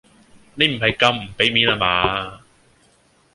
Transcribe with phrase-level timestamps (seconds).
[0.55, 2.39] 你唔係咁唔俾面呀嘛？